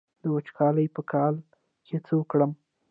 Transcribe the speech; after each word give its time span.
د 0.21 0.23
وچکالۍ 0.35 0.87
په 0.95 1.01
کال 1.11 1.35
کې 1.85 1.97
څه 2.05 2.13
وکړم؟ 2.19 2.51